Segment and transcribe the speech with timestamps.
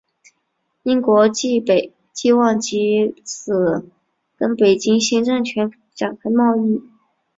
[0.81, 3.87] 英国冀望藉此
[4.35, 6.81] 跟北京新政权展开贸易。